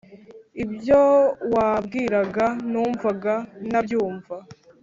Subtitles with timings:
[0.63, 1.01] ibyo
[1.53, 3.33] wambwiraga numvaga
[3.67, 4.35] ntabyumva